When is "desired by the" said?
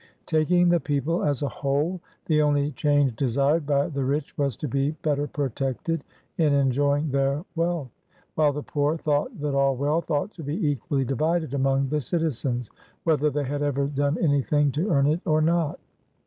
3.15-4.03